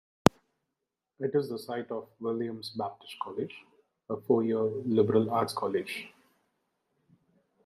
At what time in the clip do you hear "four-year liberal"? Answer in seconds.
4.19-5.29